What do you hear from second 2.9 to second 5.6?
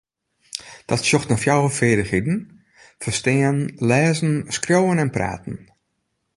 ferstean, lêzen, skriuwen en praten.